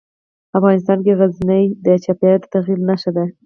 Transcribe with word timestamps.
افغانستان 0.57 0.97
کې 1.05 1.17
غزني 1.19 1.63
د 1.85 1.87
چاپېریال 2.03 2.39
د 2.41 2.45
تغیر 2.53 2.79
نښه 2.87 3.11
ده. 3.15 3.25